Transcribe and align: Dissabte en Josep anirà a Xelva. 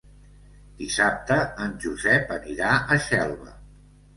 Dissabte 0.77 1.37
en 1.65 1.75
Josep 1.85 2.35
anirà 2.39 2.73
a 2.79 2.99
Xelva. 3.11 3.55